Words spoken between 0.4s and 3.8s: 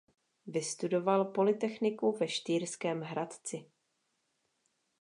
Vystudoval polytechniku ve Štýrském Hradci.